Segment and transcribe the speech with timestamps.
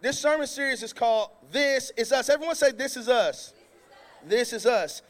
[0.00, 2.28] this sermon series is called This Is Us.
[2.28, 3.52] Everyone say, This is Us.
[4.26, 5.02] This is Us.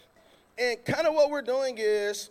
[0.56, 2.30] And kind of what we're doing is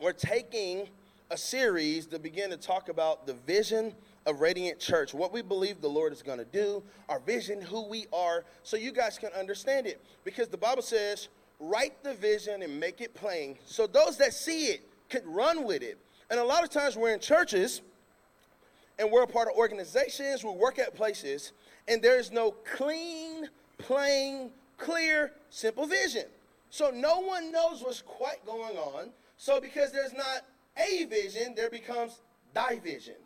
[0.00, 0.88] we're taking
[1.30, 3.92] a series to begin to talk about the vision
[4.26, 7.88] of Radiant Church, what we believe the Lord is going to do, our vision, who
[7.88, 10.00] we are, so you guys can understand it.
[10.24, 11.28] Because the Bible says,
[11.58, 15.82] write the vision and make it plain so those that see it could run with
[15.82, 15.98] it.
[16.30, 17.82] And a lot of times we're in churches
[18.98, 21.52] and we're a part of organizations, we work at places,
[21.90, 26.24] and there's no clean, plain, clear, simple vision.
[26.70, 29.10] So no one knows what's quite going on.
[29.36, 32.20] So because there's not a vision, there becomes
[32.54, 33.16] division.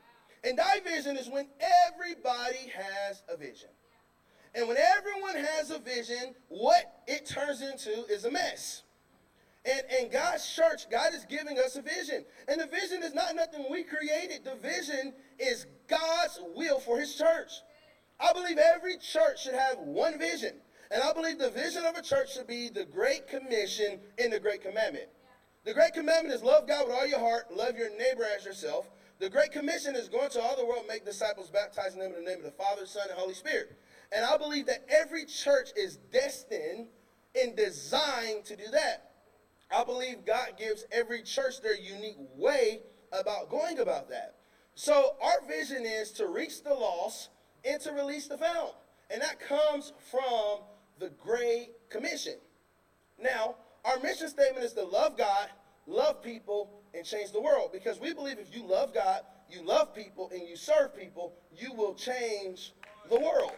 [0.42, 1.46] And division is when
[1.86, 3.68] everybody has a vision.
[4.54, 8.82] And when everyone has a vision, what it turns into is a mess.
[9.66, 12.24] And, and God's church, God is giving us a vision.
[12.48, 14.44] And the vision is not nothing we created.
[14.44, 17.50] The vision is God's will for his church.
[18.20, 20.54] I believe every church should have one vision.
[20.90, 24.38] And I believe the vision of a church should be the Great Commission in the
[24.38, 25.08] Great Commandment.
[25.64, 28.88] The Great Commandment is love God with all your heart, love your neighbor as yourself.
[29.18, 32.30] The Great Commission is going to all the world, make disciples, baptizing them in the
[32.30, 33.76] name of the Father, Son, and Holy Spirit.
[34.12, 36.88] And I believe that every church is destined
[37.40, 39.12] and designed to do that.
[39.74, 44.36] I believe God gives every church their unique way about going about that.
[44.74, 47.30] So our vision is to reach the lost
[47.64, 48.72] and to release the found.
[49.10, 50.60] And that comes from
[50.98, 52.34] the Great Commission.
[53.20, 55.48] Now, our mission statement is to love God,
[55.86, 57.70] love people, and change the world.
[57.72, 61.72] Because we believe if you love God, you love people, and you serve people, you
[61.74, 62.72] will change
[63.10, 63.52] the world.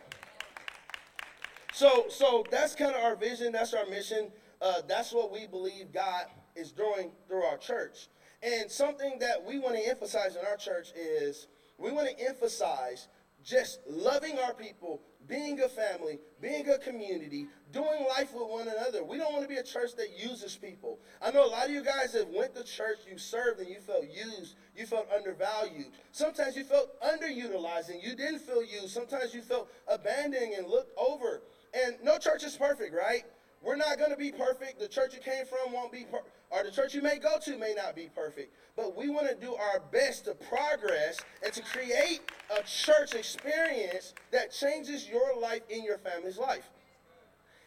[1.72, 3.52] So, so that's kind of our vision.
[3.52, 4.30] That's our mission.
[4.60, 6.24] Uh, that's what we believe God
[6.56, 8.08] is doing through our church.
[8.42, 11.46] And something that we want to emphasize in our church is
[11.78, 13.08] we want to emphasize
[13.46, 19.04] just loving our people, being a family, being a community, doing life with one another.
[19.04, 20.98] We don't want to be a church that uses people.
[21.22, 23.78] I know a lot of you guys have went to church, you served, and you
[23.78, 25.92] felt used, you felt undervalued.
[26.10, 28.90] Sometimes you felt underutilized and you didn't feel used.
[28.90, 31.42] Sometimes you felt abandoned and looked over.
[31.72, 33.22] And no church is perfect, right?
[33.66, 34.78] We're not going to be perfect.
[34.78, 36.06] The church you came from won't be
[36.50, 38.54] or the church you may go to may not be perfect.
[38.76, 42.20] But we want to do our best to progress and to create
[42.56, 46.70] a church experience that changes your life in your family's life.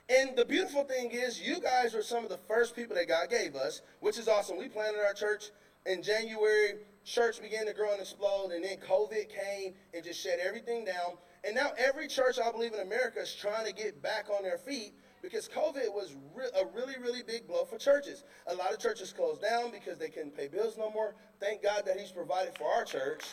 [0.07, 3.29] And the beautiful thing is, you guys are some of the first people that God
[3.29, 4.57] gave us, which is awesome.
[4.57, 5.51] We planted our church
[5.85, 6.75] in January.
[7.03, 11.17] Church began to grow and explode, and then COVID came and just shut everything down.
[11.43, 14.57] And now every church, I believe, in America is trying to get back on their
[14.57, 18.23] feet because COVID was re- a really, really big blow for churches.
[18.47, 21.15] A lot of churches closed down because they couldn't pay bills no more.
[21.39, 23.23] Thank God that He's provided for our church.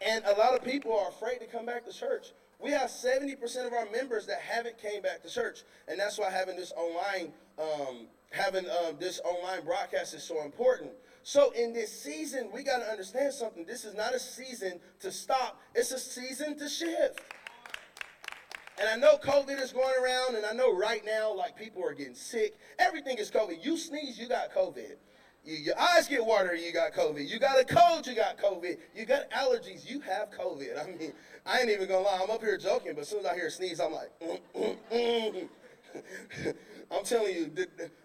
[0.00, 2.32] And a lot of people are afraid to come back to church.
[2.58, 5.62] We have 70% of our members that haven't came back to church.
[5.88, 10.90] And that's why having this online, um, having um, this online broadcast is so important.
[11.22, 13.64] So in this season, we got to understand something.
[13.64, 15.60] This is not a season to stop.
[15.74, 17.20] It's a season to shift.
[18.80, 21.92] And I know COVID is going around, and I know right now, like people are
[21.92, 22.56] getting sick.
[22.78, 23.62] Everything is COVID.
[23.62, 24.96] You sneeze, you got COVID.
[25.44, 27.28] You, your eyes get watery, you got COVID.
[27.28, 28.78] You got a cold, you got COVID.
[28.96, 30.82] You got allergies, you have COVID.
[30.82, 31.12] I mean,
[31.44, 32.20] I ain't even gonna lie.
[32.22, 34.40] I'm up here joking, but as soon as I hear a sneeze, I'm like, mm,
[34.56, 35.48] mm, mm.
[36.90, 37.50] I'm telling you,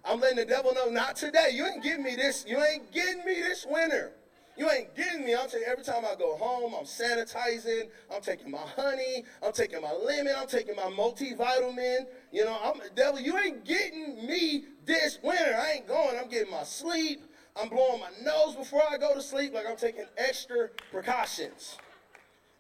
[0.03, 1.51] I'm letting the devil know, not today.
[1.53, 2.43] You ain't getting me this.
[2.45, 4.11] You ain't getting me this winter.
[4.57, 5.35] You ain't getting me.
[5.35, 7.89] I'm you, every time I go home, I'm sanitizing.
[8.13, 9.25] I'm taking my honey.
[9.45, 10.33] I'm taking my lemon.
[10.37, 12.05] I'm taking my multivitamin.
[12.31, 13.19] You know, I'm devil.
[13.19, 15.55] You ain't getting me this winter.
[15.57, 16.17] I ain't going.
[16.17, 17.21] I'm getting my sleep.
[17.61, 19.53] I'm blowing my nose before I go to sleep.
[19.53, 21.77] Like I'm taking extra precautions.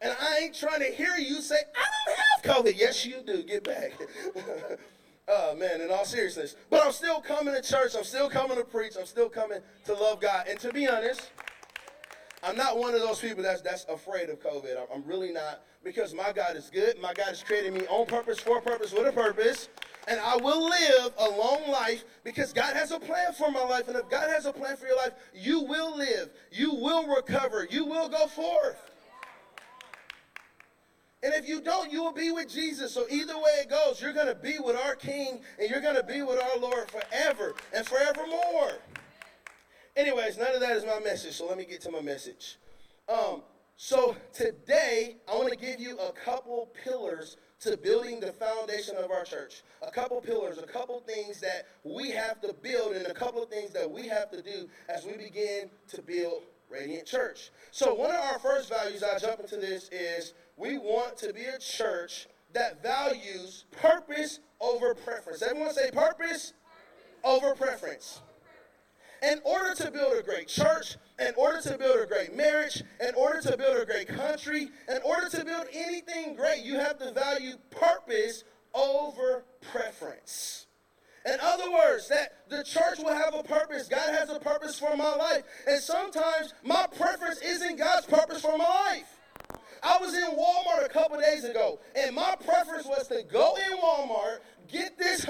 [0.01, 2.77] And I ain't trying to hear you say, I don't have COVID.
[2.77, 3.43] Yes, you do.
[3.43, 3.93] Get back.
[5.27, 6.55] Oh man, in all seriousness.
[6.69, 7.93] But I'm still coming to church.
[7.97, 8.93] I'm still coming to preach.
[8.95, 10.45] I'm still coming to love God.
[10.47, 11.31] And to be honest,
[12.45, 14.77] I'm not one of those people that's that's afraid of COVID.
[14.93, 17.01] I'm, really not because my God is good.
[17.01, 19.69] My God has created me on purpose, for a purpose, with a purpose.
[20.07, 23.87] And I will live a long life because God has a plan for my life.
[23.87, 26.29] And if God has a plan for your life, you will live.
[26.51, 27.67] You will recover.
[27.71, 28.77] You will go forth.
[31.23, 32.93] And if you don't, you will be with Jesus.
[32.93, 35.95] So either way it goes, you're going to be with our King and you're going
[35.95, 38.73] to be with our Lord forever and forevermore.
[39.95, 42.57] Anyways, none of that is my message, so let me get to my message.
[43.07, 43.43] Um,
[43.77, 49.09] so today, I want to give you a couple pillars to building the foundation of
[49.09, 49.63] our church.
[49.87, 53.49] A couple pillars, a couple things that we have to build, and a couple of
[53.49, 57.51] things that we have to do as we begin to build Radiant Church.
[57.71, 61.45] So, one of our first values, I jump into this, is we want to be
[61.45, 65.41] a church that values purpose over preference.
[65.41, 66.53] Everyone say purpose
[67.23, 68.21] over preference.
[69.31, 73.15] In order to build a great church, in order to build a great marriage, in
[73.15, 77.11] order to build a great country, in order to build anything great, you have to
[77.11, 78.43] value purpose
[78.73, 80.67] over preference.
[81.25, 83.87] In other words, that the church will have a purpose.
[83.87, 85.41] God has a purpose for my life.
[85.67, 89.15] And sometimes my preference isn't God's purpose for my life.
[89.81, 93.77] I was in Walmart a couple days ago, and my preference was to go in
[93.77, 95.25] Walmart, get this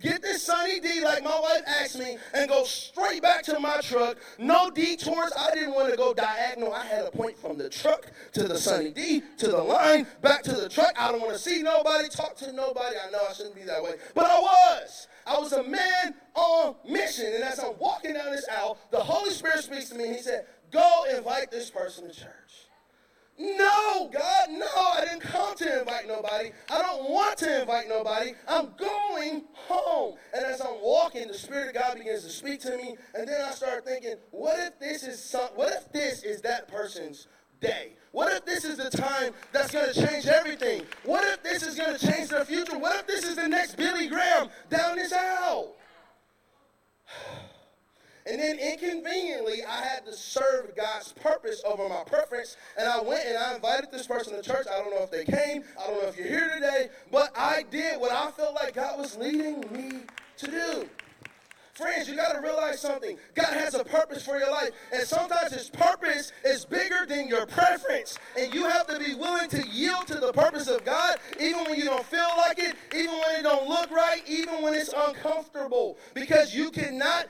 [0.00, 3.80] get this Sunny D like my wife asked me, and go straight back to my
[3.82, 4.16] truck.
[4.38, 5.32] No detours.
[5.38, 6.72] I didn't want to go diagonal.
[6.72, 10.42] I had a point from the truck to the Sunny D to the line, back
[10.44, 10.92] to the truck.
[10.98, 12.96] I don't want to see nobody, talk to nobody.
[12.96, 15.08] I know I shouldn't be that way, but I was.
[15.26, 17.26] I was a man on mission.
[17.26, 20.22] And as I'm walking down this aisle, the Holy Spirit speaks to me and he
[20.22, 22.59] said, Go invite this person to church.
[23.40, 26.50] No, God, no, I didn't come to invite nobody.
[26.70, 28.32] I don't want to invite nobody.
[28.46, 30.16] I'm going home.
[30.34, 32.96] And as I'm walking, the Spirit of God begins to speak to me.
[33.14, 36.68] And then I start thinking, what if this is some, what if this is that
[36.68, 37.28] person's
[37.62, 37.94] day?
[38.12, 40.82] What if this is the time that's going to change everything?
[41.04, 42.76] What if this is going to change their future?
[42.76, 45.76] What if this is the next Billy Graham down this aisle?
[48.30, 52.56] And then inconveniently, I had to serve God's purpose over my preference.
[52.78, 54.66] And I went and I invited this person to church.
[54.72, 55.64] I don't know if they came.
[55.78, 56.90] I don't know if you're here today.
[57.10, 60.02] But I did what I felt like God was leading me
[60.36, 60.88] to do.
[61.80, 63.16] Friends, you got to realize something.
[63.34, 64.68] God has a purpose for your life.
[64.92, 68.18] And sometimes his purpose is bigger than your preference.
[68.38, 71.78] And you have to be willing to yield to the purpose of God, even when
[71.78, 75.96] you don't feel like it, even when it don't look right, even when it's uncomfortable.
[76.12, 77.28] Because you cannot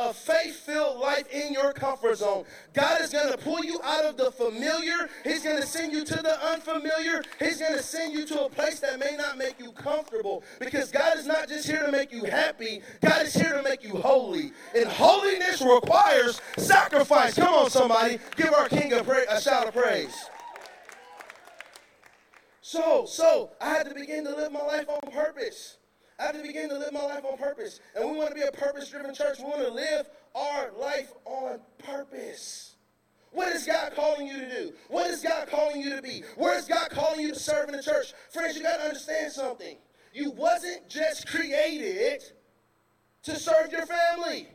[0.00, 2.44] a faith-filled life in your comfort zone.
[2.72, 5.10] God is going to pull you out of the familiar.
[5.24, 7.22] He's going to send you to the unfamiliar.
[7.38, 10.42] He's going to send you to a place that may not make you comfortable.
[10.58, 12.80] Because God is not just here to make you happy.
[13.02, 14.52] God is here to make you you holy.
[14.74, 17.34] And holiness requires sacrifice.
[17.34, 18.18] Come on, somebody.
[18.36, 20.14] Give our King a, pra- a shout of praise.
[22.62, 25.78] So, so I had to begin to live my life on purpose.
[26.20, 27.80] I had to begin to live my life on purpose.
[27.96, 29.38] And we want to be a purpose driven church.
[29.38, 32.76] We want to live our life on purpose.
[33.32, 34.72] What is God calling you to do?
[34.88, 36.22] What is God calling you to be?
[36.36, 38.12] Where is God calling you to serve in the church?
[38.30, 39.76] Friends, you got to understand something.
[40.12, 42.22] You wasn't just created
[43.22, 44.48] to serve your family.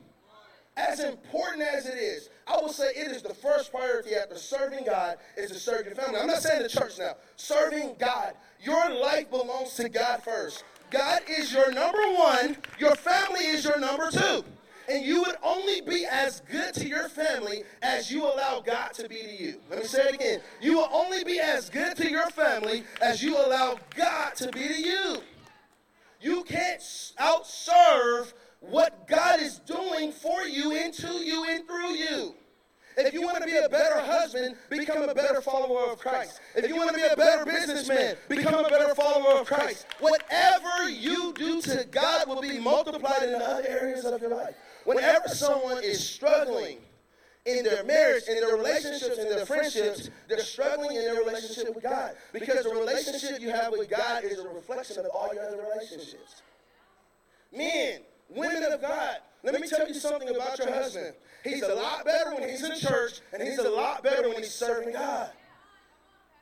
[0.78, 4.84] As important as it is, I will say it is the first priority after serving
[4.86, 6.20] God is to serve your family.
[6.20, 7.16] I'm not saying the church now.
[7.38, 8.34] Serving God.
[8.62, 10.66] Your life belongs to God first.
[10.92, 12.58] God is your number one.
[12.80, 14.44] Your family is your number two.
[14.88, 19.10] And you would only be as good to your family as you allow God to
[19.10, 19.60] be to you.
[19.70, 20.42] Let me say it again.
[20.62, 24.68] You will only be as good to your family as you allow God to be
[24.68, 25.18] to you.
[26.22, 26.82] You can't
[27.20, 32.36] outserve what God is doing for you, into you, and through you.
[32.98, 36.40] If you want to be a better husband, become a better follower of Christ.
[36.56, 39.86] If you want to be a better businessman, become a better follower of Christ.
[40.00, 44.56] Whatever you do to God will be multiplied in other areas of your life.
[44.86, 46.78] Whenever someone is struggling
[47.46, 51.84] in their marriage, in their relationships, in their friendships, they're struggling in their relationship with
[51.84, 52.16] God.
[52.34, 56.42] Because the relationship you have with God is a reflection of all your other relationships.
[57.52, 61.13] Men, women of God, let me tell you something about your husband.
[61.44, 64.53] He's a lot better when he's in church, and he's a lot better when he's
[64.53, 65.29] serving God.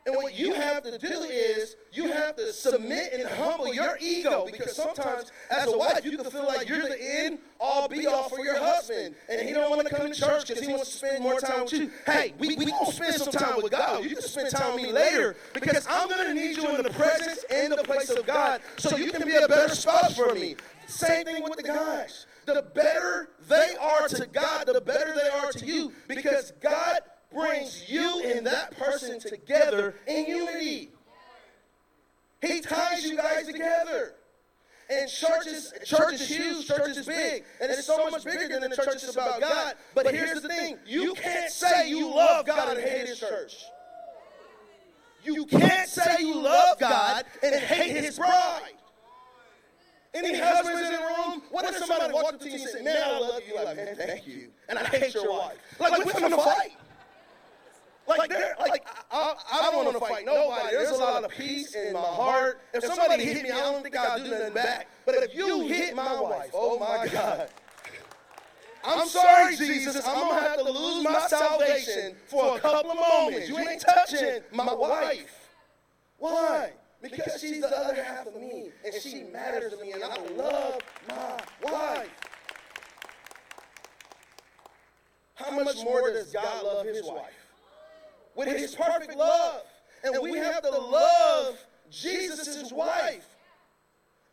[0.06, 4.46] And what you have to do is you have to submit and humble your ego
[4.46, 8.28] because sometimes as a wife you can feel like you're the end all be all
[8.28, 10.98] for your husband and he don't want to come to church because he wants to
[10.98, 11.90] spend more time with you.
[12.06, 14.04] Hey, we, we gonna spend some time with God.
[14.04, 17.46] You can spend time with me later because I'm gonna need you in the presence
[17.50, 20.58] and the place of God so you can be a better spouse for me.
[20.94, 22.28] Same thing with the guys.
[22.46, 27.00] The better they are to God, the better they are to you because God
[27.34, 30.92] brings you and that person together in unity.
[32.42, 34.16] He ties you guys together.
[34.90, 38.70] And church is, church is huge, church is big, and it's so much bigger than
[38.70, 39.76] the church is about God.
[39.96, 43.64] But here's the thing you can't say you love God and hate His church.
[45.24, 48.74] You can't say you love God and hate His bride.
[50.14, 51.42] Any husbands in the room?
[51.50, 53.56] What if somebody walked up to you and said, Man, I love you?
[53.56, 54.50] Like, Man, thank you.
[54.70, 55.58] And I hate your wife.
[55.80, 56.74] Like, we're gonna fight.
[58.06, 60.76] Like, like, like I, I, I don't want to fight nobody.
[60.76, 62.62] There's a lot of peace in my heart.
[62.74, 64.88] If somebody hit me, I don't think I'll do nothing back.
[65.06, 67.50] But if you hit my wife, oh my God.
[68.86, 73.48] I'm sorry, Jesus, I'm gonna have to lose my salvation for a couple of moments.
[73.48, 75.50] You ain't touching my wife.
[76.18, 76.74] Why?
[77.04, 80.80] Because she's the other half of me, and she matters to me, and I love
[81.10, 82.10] my wife.
[85.36, 87.34] How much more does God love his wife?
[88.36, 89.64] With his perfect love.
[90.06, 91.58] And we have to love
[91.92, 93.26] Jesus' wife.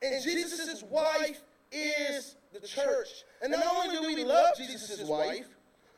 [0.00, 1.40] And Jesus' wife
[1.72, 3.24] is the church.
[3.42, 5.46] And not only do we love Jesus' wife,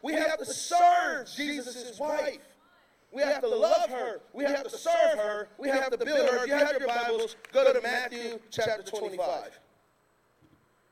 [0.00, 2.38] we have to serve Jesus' wife.
[3.12, 4.20] We have to love her.
[4.32, 5.48] We have to serve her.
[5.58, 6.44] We have to build her.
[6.44, 9.58] If you have your Bibles, go to Matthew chapter 25.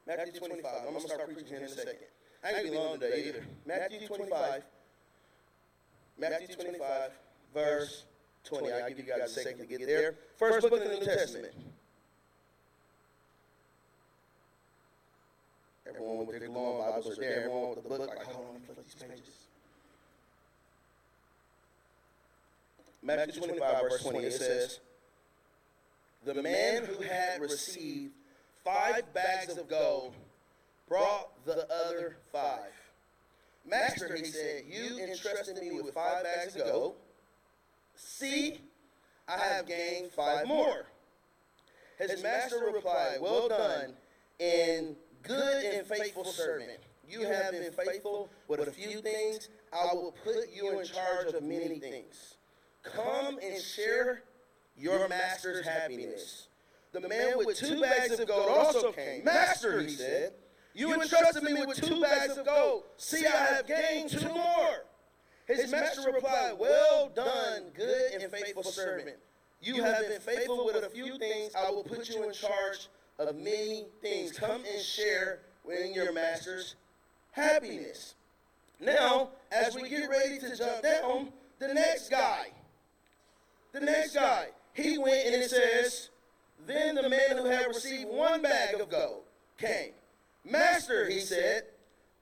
[0.07, 0.73] Matthew 25.
[0.87, 1.97] I'm going to start preaching here in a second.
[2.43, 3.45] I ain't gonna be long today either.
[3.67, 4.63] Matthew 25.
[6.19, 7.11] Matthew 25,
[7.55, 8.05] verse
[8.45, 8.73] 20.
[8.73, 10.17] I'll give you guys a second to get there.
[10.39, 11.55] First book in the New Testament.
[15.87, 17.41] Everyone with their long Bibles are there.
[17.41, 19.50] Everyone with the book, like, hold on, flip these pages.
[23.03, 24.81] Matthew 25, verse 20, it says,
[26.25, 28.13] The man who had received
[28.65, 30.15] five bags of gold
[30.89, 32.73] brought the other five.
[33.67, 36.95] Master, he said, you entrusted me with five bags of gold.
[37.95, 38.61] See,
[39.29, 40.87] I have gained five more.
[41.99, 43.95] His master replied, Well done,
[44.41, 46.81] and good and faithful servant.
[47.09, 49.49] You have been faithful with a few things.
[49.73, 52.37] I will put you in charge of many things.
[52.83, 54.23] Come and share
[54.77, 56.49] your master's happiness.
[56.93, 59.25] The man with two bags of gold also came.
[59.25, 60.33] Master, he said,
[60.75, 62.85] you entrusted me with two bags of gold.
[62.97, 64.85] See, I have gained two more.
[65.47, 69.17] His master replied, Well done, good and faithful servant.
[69.61, 71.55] You have been faithful with a few things.
[71.55, 74.33] I will put you in charge of many things.
[74.33, 76.77] Come and share in your master's
[77.33, 78.15] happiness.
[78.81, 82.47] Now, as we get ready to jump down, the next guy,
[83.73, 86.11] the next guy, he went and it says,
[86.67, 89.23] Then the man who had received one bag of gold
[89.59, 89.93] came.
[90.45, 91.65] Master, he said,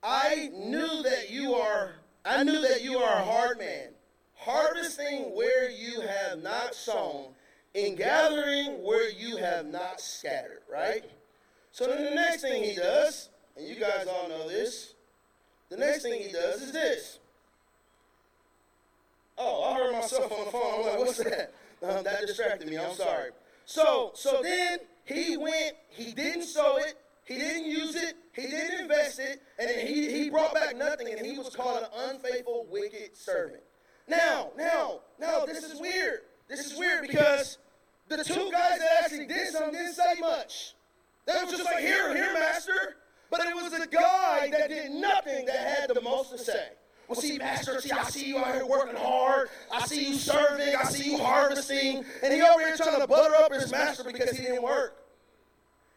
[0.03, 3.89] I knew that you are I knew that you are a hard man,
[4.37, 7.29] harvesting where you have not sown,
[7.75, 11.05] and gathering where you have not scattered, right?
[11.73, 14.95] So then the next thing he does, and you guys all know this,
[15.71, 17.19] the next thing he does is this.
[19.39, 20.81] Oh, I heard myself on the phone.
[20.81, 21.53] I'm like, what's that?
[21.83, 22.77] Um, that distracted me.
[22.77, 23.31] I'm sorry.
[23.65, 28.81] So, so then he went, he didn't sow it, he didn't use it, he didn't
[28.81, 33.17] invest it, and he, he brought back nothing, and he was called an unfaithful, wicked
[33.17, 33.63] servant.
[34.09, 36.21] Now, now, now, this is weird.
[36.49, 37.59] This is weird because
[38.09, 40.75] the two guys that actually did something didn't say much.
[41.27, 42.97] They was just like, here, here, master.
[43.31, 46.71] But it was the guy that did nothing that had the most to say.
[47.09, 49.49] Well, see, Master, see, I see you out here working hard.
[49.73, 50.77] I see you serving.
[50.77, 52.05] I see you harvesting.
[52.23, 54.95] And he over here trying to butter up his master because he didn't work.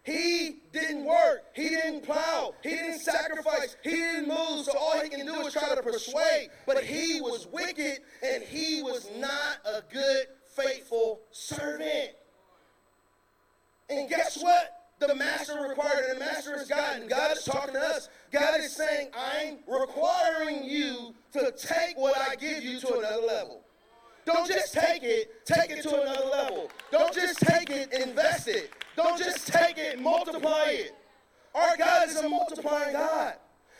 [0.03, 1.43] He didn't work.
[1.53, 2.55] He didn't plow.
[2.63, 3.75] He didn't sacrifice.
[3.83, 4.65] He didn't move.
[4.65, 6.47] So all he can do is try to persuade.
[6.65, 12.11] But he was wicked and he was not a good, faithful servant.
[13.89, 14.77] And guess what?
[14.99, 18.07] The master required, and the master is God, and God is talking to us.
[18.31, 23.61] God is saying, I'm requiring you to take what I give you to another level.
[24.25, 26.69] Don't just take it, take it to another level.
[26.91, 28.71] Don't just take it, invest it.
[28.95, 30.95] Don't just take it, multiply it.
[31.53, 33.33] Our God is a multiplying God.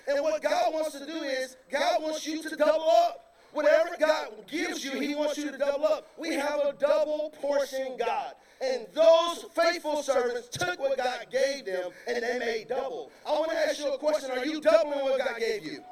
[0.08, 3.36] And what God wants to do is, God wants you to double up.
[3.53, 6.08] Whatever God gives you, He wants you to double up.
[6.17, 8.34] We have a double portion God.
[8.62, 13.12] And those faithful servants took what God gave them and they made double.
[13.25, 14.30] I want to ask you a question.
[14.32, 15.84] Are you doubling what God gave you?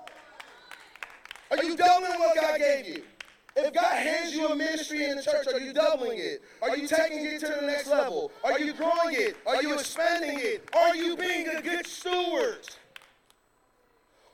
[1.50, 3.04] Are you doubling what God gave you?
[3.56, 6.44] If God hands you a ministry in the church, are you doubling it?
[6.62, 8.32] Are you taking it to the next level?
[8.44, 9.36] Are you growing it?
[9.48, 10.70] Are you expanding it?
[10.76, 12.70] Are you being a good steward?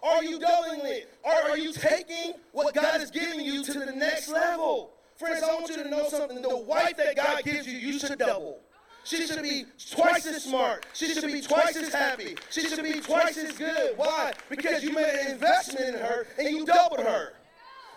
[0.04, 1.10] Are you doubling it?
[1.24, 4.92] Or are you taking what God is giving you to the next level?
[5.18, 6.42] Friends, I want you to know something.
[6.42, 8.60] The wife that God gives you, you should double.
[9.06, 10.86] She should be twice as smart.
[10.94, 12.36] She should be twice as happy.
[12.50, 13.98] She should be twice as good.
[13.98, 14.34] Why?
[14.50, 17.34] Because you made an investment in her and you doubled her.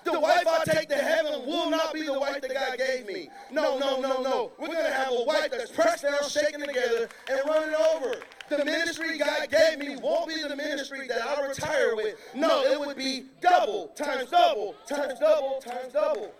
[0.04, 3.30] The wife I take to heaven will not be the wife that God gave me.
[3.50, 4.52] No, no, no, no.
[4.58, 8.20] We're going to have a wife that's pressed down, shaken together, and running over.
[8.48, 12.16] The ministry God gave me won't be the ministry that I retire with.
[12.34, 16.32] No, it would be double, times double, times double, times double.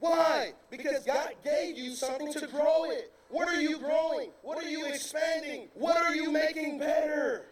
[0.00, 0.52] Why?
[0.70, 3.12] Because God gave you something to grow it.
[3.30, 4.30] What are you growing?
[4.42, 5.68] What are you expanding?
[5.74, 7.46] What are you making better?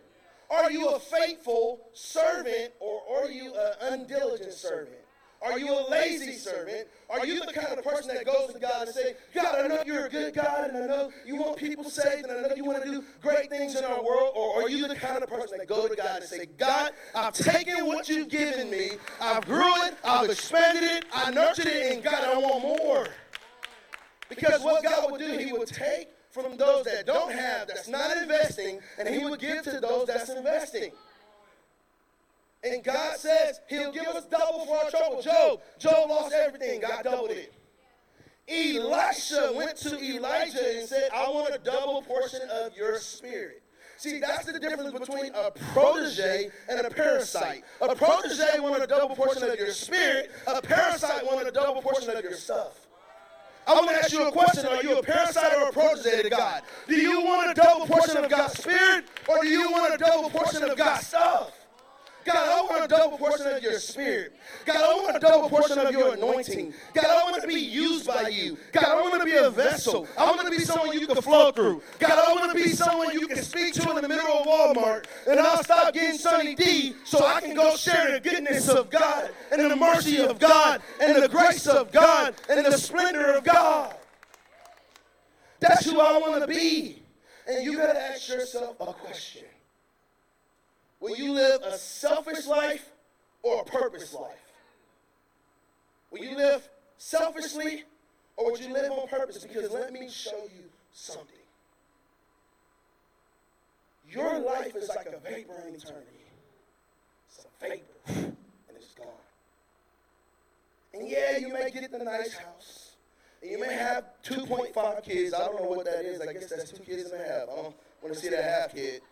[0.49, 4.97] Are you a faithful servant or are you an undiligent servant?
[5.43, 6.89] Are you a lazy servant?
[7.11, 9.83] Are you the kind of person that goes to God and say, God, I know
[9.85, 12.65] you're a good God, and I know you want people saved, and I know you
[12.65, 14.33] want to do great things in our world?
[14.35, 17.35] Or are you the kind of person that go to God and say, God, I've
[17.35, 22.03] taken what you've given me, I've grew it, I've expanded it, I nurtured it, and
[22.03, 23.07] God, I want more.
[24.29, 28.17] Because what God would do, He would take from those that don't have, that's not
[28.17, 30.93] investing, and He would give to those that's investing.
[32.67, 35.23] And God says He'll give us double for our trouble.
[35.23, 36.81] Job, Job lost everything.
[36.81, 37.53] God doubled it.
[38.49, 43.63] Elisha went to Elijah and said, I want a double portion of your spirit.
[43.99, 47.65] See, that's the difference between a protege and a parasite.
[47.81, 50.31] A protege wanted a double portion of your spirit.
[50.47, 52.87] A parasite wanted a double portion of your stuff.
[53.67, 54.67] I want to ask you a question.
[54.67, 56.63] Are you a parasite or a protege to God?
[56.87, 60.31] Do you want a double portion of God's spirit or do you want a double
[60.31, 61.53] portion of God's stuff?
[62.27, 64.35] God, I want a double portion of your spirit.
[64.65, 66.75] God, I want a double portion of your anointing.
[66.93, 68.59] God, I want to be used by you.
[68.73, 70.09] God, I want to be a vessel.
[70.19, 71.83] I want to be someone you can flow through.
[72.01, 75.05] God, I want to be someone you can speak to in the middle of Walmart.
[75.29, 79.31] And I'll stop getting Sunny D so I can go share the goodness of God
[79.53, 83.95] and the mercy of God and the grace of God and the splendor of God.
[85.61, 87.03] That's who I want to be.
[87.47, 89.45] And you got to ask yourself a question.
[91.01, 92.91] Will you live a selfish life
[93.43, 94.53] or a purpose life?
[96.11, 97.85] Will you live selfishly
[98.37, 99.39] or would you live on purpose?
[99.45, 101.37] Because let me show you something.
[104.09, 106.07] Your life is like a vapor in eternity.
[107.29, 108.37] It's a vapor, and
[108.77, 109.07] it's gone.
[110.95, 112.93] And yeah, you may get the nice house.
[113.43, 115.35] And you may have 2.5 kids.
[115.35, 116.21] I don't know what that is.
[116.21, 117.43] I guess that's two kids and a half.
[117.43, 119.03] I don't want to see that half kid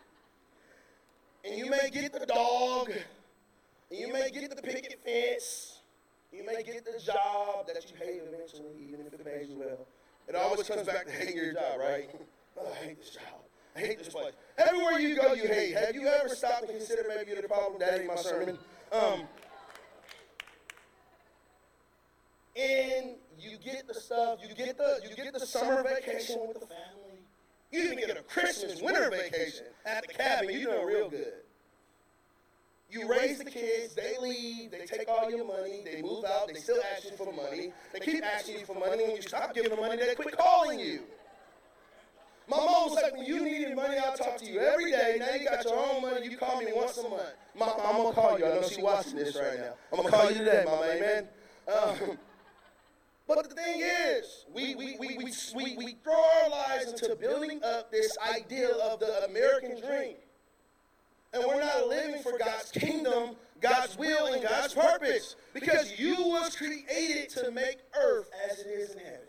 [1.44, 2.90] and you may get the dog,
[3.90, 5.80] and you may get the picket fence,
[6.32, 9.86] you may get the job that you hate eventually, even if it pays you well.
[10.26, 12.10] It always comes back to hating your job, right?
[12.58, 13.22] Oh, I hate this job.
[13.76, 14.32] I hate this place.
[14.56, 15.76] Everywhere you go, you hate.
[15.76, 18.56] Have you ever stopped and considered maybe you're the problem daddy my sermon?
[18.92, 19.22] Um,
[22.56, 26.66] and you get the stuff, you get the you get the summer vacation with the
[26.66, 27.18] family.
[27.72, 30.50] You even get a Christmas winter vacation at the cabin.
[30.50, 31.43] You doing real good.
[32.94, 36.54] You raise the kids, they leave, they take all your money, they move out, they
[36.54, 37.72] still ask you for money.
[37.92, 39.02] They keep asking you for money.
[39.02, 41.00] When you stop giving them money, they quit calling you.
[42.48, 45.16] My mom was like, when you needed money, I'll talk to you every day.
[45.18, 47.22] Now you got your own money, you call me once a month.
[47.58, 48.46] Mom, I'm going to call you.
[48.46, 49.74] I know she's watching this right now.
[49.92, 51.28] I'm going to call you today, mama, amen?
[51.66, 52.18] Um,
[53.26, 57.60] but the thing is, we, we, we, we, we, we throw our lives into building
[57.64, 60.14] up this ideal of the American dream.
[61.34, 65.34] And we're not living for God's kingdom, God's will, and God's purpose.
[65.52, 69.20] Because you was created to make earth as it is in heaven.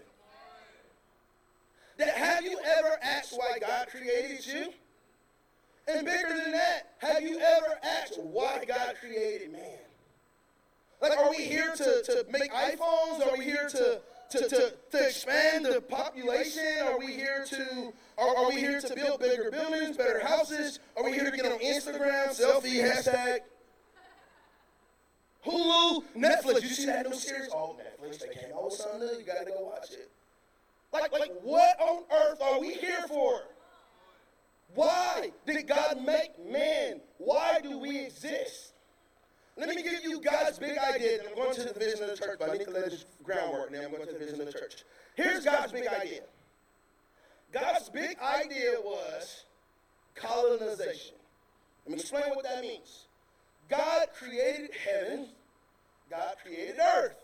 [1.97, 4.73] That have you ever asked why God created you?
[5.87, 9.77] And bigger than that, have you ever asked why God created man?
[11.01, 13.25] Like, are we here to, to make iPhones?
[13.25, 16.63] Are we here to, to, to, to expand the population?
[16.83, 20.79] Are we here to are, are we here to build bigger buildings, better houses?
[20.95, 23.39] Are we here to get on Instagram, selfie, hashtag?
[25.45, 26.61] Hulu, Netflix.
[26.63, 27.49] You see that new series?
[27.53, 29.19] Oh, Netflix, they came out with something new.
[29.19, 30.09] You gotta go watch it.
[30.91, 33.41] Like, like, what on earth are we here for?
[34.73, 37.01] Why did God make man?
[37.17, 38.73] Why do we exist?
[39.57, 41.19] Let me give you God's big idea.
[41.19, 42.65] And I'm going to the vision of the church, by lay
[43.23, 43.71] groundwork.
[43.71, 44.83] Now I'm going to the vision of the church.
[45.15, 46.21] Here's God's big idea.
[47.53, 49.45] God's big idea was
[50.13, 51.15] colonization.
[51.85, 53.05] Let me explain what that means.
[53.69, 55.29] God created heaven,
[56.09, 57.15] God created earth.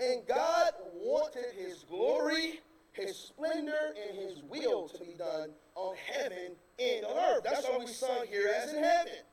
[0.00, 2.60] And God wanted his glory,
[2.92, 7.42] his splendor, and his will to be done on heaven and on earth.
[7.44, 9.24] That's why we sung here as in heaven.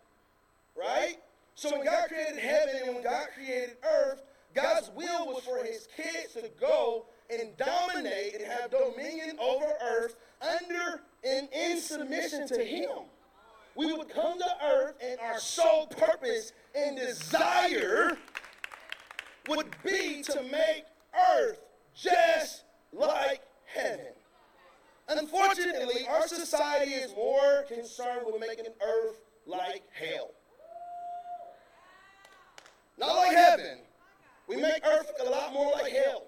[0.76, 1.18] Right?
[1.56, 4.22] So when God created heaven and when God created earth,
[4.54, 10.16] God's will was for his kids to go and dominate and have dominion over earth
[10.42, 12.90] under and in submission to him.
[13.76, 18.18] We would come to earth and our sole purpose and desire
[19.48, 20.86] would be to make
[21.34, 21.60] earth
[21.94, 24.14] just like heaven.
[25.08, 30.32] Unfortunately, our society is more concerned with making earth like hell.
[32.98, 33.80] Not like heaven.
[34.48, 36.24] We make earth a lot more like hell.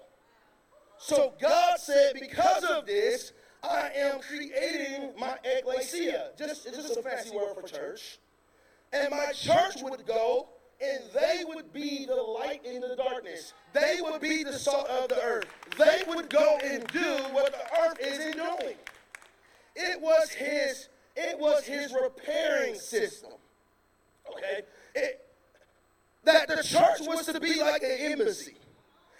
[0.98, 6.30] So God said, because of this, I am creating my ecclesia.
[6.36, 8.18] Just, it's just a fancy word for church.
[8.92, 10.48] And my church would go
[10.80, 13.52] and they would be the light in the darkness.
[13.72, 15.46] They would be the salt of the earth.
[15.76, 18.76] They would go and do what the earth isn't doing.
[19.74, 23.32] It was his, it was his repairing system.
[24.30, 24.62] Okay?
[24.94, 25.27] It,
[26.28, 28.54] that the church was to be like an embassy.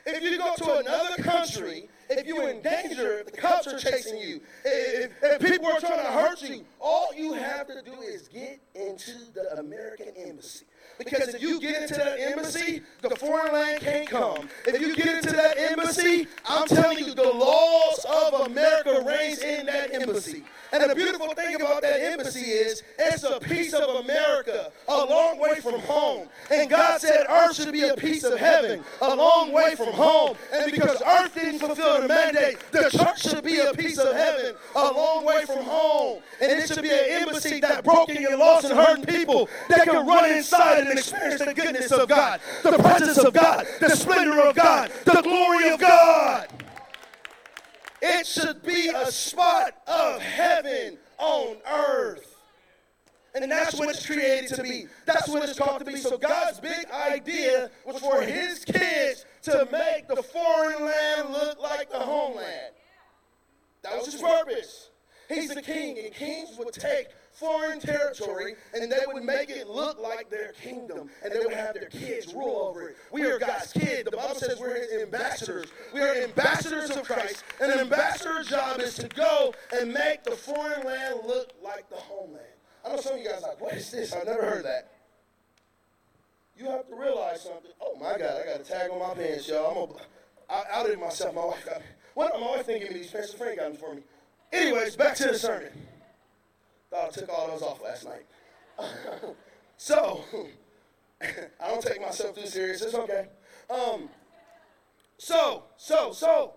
[0.04, 4.18] If you go to another country, if you're in danger, if the cops are chasing
[4.18, 8.28] you, if, if people are trying to hurt you, all you have to do is
[8.28, 10.64] get into the American embassy.
[10.98, 14.48] Because if you get into that embassy, the foreign land can't come.
[14.66, 19.66] If you get into that embassy, I'm telling you, the laws of America reigns in
[19.66, 20.42] that embassy.
[20.72, 25.38] And the beautiful thing about that embassy is it's a piece of America, a long
[25.38, 26.28] way from home.
[26.50, 30.37] And God said earth should be a piece of heaven, a long way from home.
[30.52, 34.54] And because earth didn't fulfill the mandate, the church should be a piece of heaven,
[34.74, 36.22] a long way from home.
[36.40, 40.07] And it should be an embassy that broken and lost and hurting people that can
[40.07, 44.54] run inside and experience the goodness of God, the presence of God, the splendor of
[44.54, 46.48] God, the glory of God.
[48.00, 52.37] It should be a spot of heaven on earth.
[53.34, 54.87] And that's what it's created to be.
[55.04, 55.96] That's what it's called to be.
[55.96, 61.90] So God's big idea was for his kids to make the foreign land look like
[61.90, 62.74] the homeland.
[63.82, 64.90] That was his purpose.
[65.28, 67.08] He's the king, and kings would take
[67.38, 71.74] foreign territory and they would make it look like their kingdom and they would have
[71.74, 72.96] their kids rule over it.
[73.12, 74.07] We are God's kid.
[74.07, 75.66] The Bible says we're his ambassadors.
[75.94, 77.44] We are ambassadors of Christ.
[77.61, 81.96] And an ambassador's job is to go and make the foreign land look like the
[81.96, 82.44] homeland.
[82.85, 84.12] I know some of you guys are like, what is this?
[84.12, 84.92] I've never heard that.
[86.57, 87.70] You have to realize something.
[87.81, 89.70] Oh my God, I got a tag on my pants, y'all.
[89.70, 91.35] I'm a, I outed myself.
[91.35, 91.87] My wife got me.
[92.14, 92.33] What?
[92.40, 93.33] My wife didn't give me these pants.
[93.33, 94.03] A friend got them for me.
[94.53, 95.70] Anyways, back to the sermon.
[96.90, 98.27] Thought I took all those off last night.
[99.77, 100.24] so,
[101.22, 102.81] I don't take myself too serious.
[102.83, 103.27] It's okay.
[103.68, 104.09] Um,
[105.18, 106.55] so, so, so,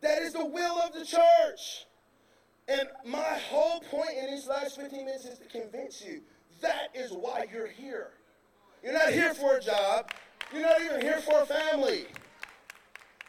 [0.00, 1.86] that is the will of the church.
[2.68, 6.22] And my whole point in these last 15 minutes is to convince you
[6.60, 8.10] that is why you're here.
[8.84, 10.10] You're not here for a job.
[10.52, 12.06] You're not even here for a family.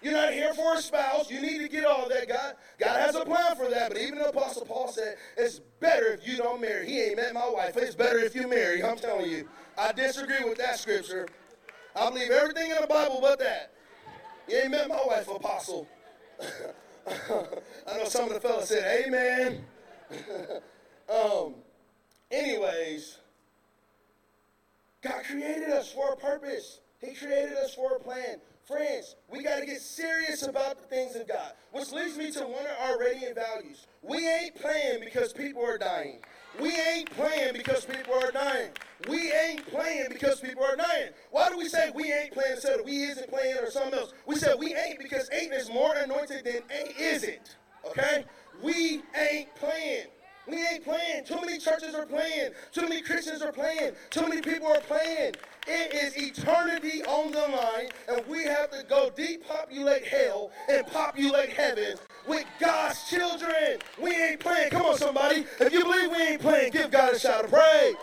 [0.04, 1.32] You're not here for a spouse.
[1.32, 2.28] You need to get all that.
[2.28, 3.90] God, God has a plan for that.
[3.90, 6.86] But even the Apostle Paul said, it's better if you don't marry.
[6.86, 7.78] He ain't met my wife.
[7.78, 8.84] It's better if you marry.
[8.84, 9.48] I'm telling you.
[9.78, 11.30] I disagree with that scripture.
[11.96, 13.72] I believe everything in the Bible but that.
[14.50, 15.88] You ain't met my wife, Apostle.
[17.08, 19.64] I know some of the fellas said, Amen.
[21.10, 21.56] um,
[22.30, 23.20] anyways,
[25.02, 26.80] God created us for a purpose.
[27.00, 28.38] He created us for a plan.
[28.66, 31.52] Friends, we got to get serious about the things of God.
[31.74, 33.88] Which leads me to one of our radiant values.
[34.02, 36.20] We ain't playing because people are dying.
[36.62, 38.70] We ain't playing because people are dying.
[39.10, 41.10] We ain't playing because people are dying.
[41.32, 44.14] Why do we say we ain't playing instead of we isn't playing or something else?
[44.26, 47.58] We said we ain't because ain't is more anointed than ain't isn't.
[47.86, 48.24] Okay?
[48.62, 50.06] We ain't playing.
[50.48, 51.24] We ain't playing.
[51.26, 52.52] Too many churches are playing.
[52.74, 53.94] Too many Christians are playing.
[54.10, 55.36] Too many people are playing.
[55.66, 61.50] It is eternity on the line, and we have to go depopulate hell and populate
[61.50, 61.96] heaven
[62.28, 63.78] with God's children.
[64.02, 64.72] We ain't playing.
[64.72, 65.46] Come on, somebody.
[65.62, 67.96] If you believe we ain't playing, give God a shout of praise.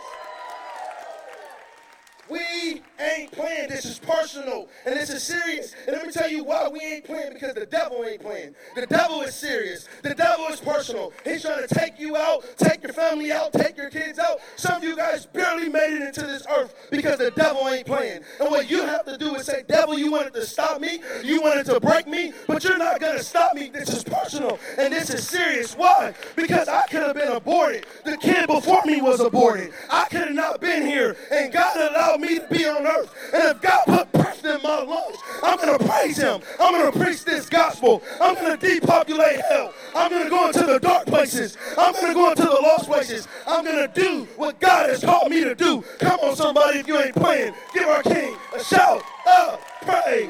[2.31, 3.67] We ain't playing.
[3.67, 5.75] This is personal and this is serious.
[5.85, 8.55] And let me tell you why we ain't playing because the devil ain't playing.
[8.73, 9.89] The devil is serious.
[10.01, 11.11] The devil is personal.
[11.25, 14.39] He's trying to take you out, take your family out, take your kids out.
[14.55, 18.21] Some of you guys barely made it into this earth because the devil ain't playing.
[18.39, 21.41] And what you have to do is say, Devil, you wanted to stop me, you
[21.41, 23.67] wanted to break me, but you're not going to stop me.
[23.67, 25.75] This is personal and this is serious.
[25.75, 26.13] Why?
[26.37, 27.87] Because I could have been aborted.
[28.05, 29.73] The kid before me was aborted.
[29.89, 31.17] I could have not been here.
[31.29, 33.13] And God allowed me to be on earth.
[33.33, 36.41] And if God put breath in my lungs, I'm going to praise Him.
[36.59, 38.01] I'm going to preach this gospel.
[38.21, 39.73] I'm going to depopulate hell.
[39.95, 41.57] I'm going to go into the dark places.
[41.77, 43.27] I'm going to go into the lost places.
[43.47, 45.83] I'm going to do what God has called me to do.
[45.99, 50.29] Come on, somebody, if you ain't playing, give our King a shout of praise.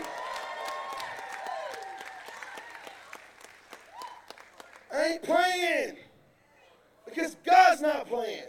[4.93, 5.97] I ain't playing
[7.06, 8.43] because God's not playing.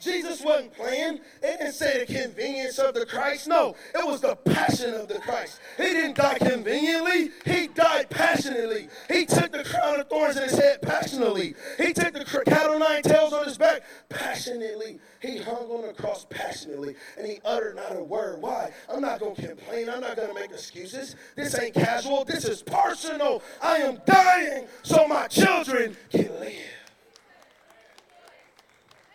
[0.00, 1.20] Jesus wasn't playing.
[1.42, 3.48] It didn't say the convenience of the Christ.
[3.48, 5.60] No, it was the passion of the Christ.
[5.76, 7.30] He didn't die conveniently.
[7.44, 8.88] He died passionately.
[9.10, 11.54] He took the crown of thorns in his head passionately.
[11.78, 14.98] He took the cat o' nine tails on his back passionately.
[15.20, 18.40] He hung on the cross passionately, and he uttered not a word.
[18.40, 18.72] Why?
[18.92, 19.88] I'm not going to complain.
[19.88, 21.16] I'm not going to make excuses.
[21.36, 22.24] This ain't casual.
[22.24, 23.42] This is personal.
[23.62, 26.85] I am dying so my children can live.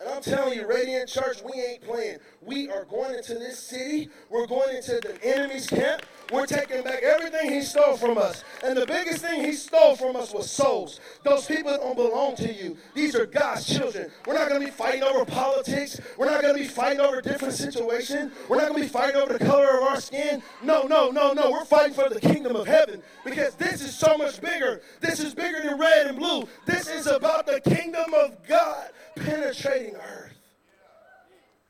[0.10, 2.18] I'm telling you, Radiant Church, we ain't playing.
[2.42, 4.10] We are going into this city.
[4.30, 6.04] We're going into the enemy's camp.
[6.32, 8.44] We're taking back everything he stole from us.
[8.64, 11.00] And the biggest thing he stole from us was souls.
[11.24, 12.78] Those people don't belong to you.
[12.96, 14.10] These are God's children.
[14.26, 16.00] We're not going to be fighting over politics.
[16.18, 18.32] We're not going to be fighting over different situations.
[18.48, 20.42] We're not going to be fighting over the color of our skin.
[20.64, 21.52] No, no, no, no.
[21.52, 24.82] We're fighting for the kingdom of heaven because this is so much bigger.
[25.02, 26.48] This is bigger than red and blue.
[26.66, 28.90] This is about the kingdom of God
[29.24, 30.34] penetrating earth.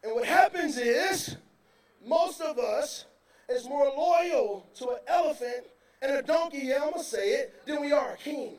[0.04, 1.36] And what happens is,
[2.06, 3.06] most of us
[3.50, 5.68] is more loyal to an elephant
[6.02, 8.58] and a donkey, yeah, I'm to say it, than we are a king.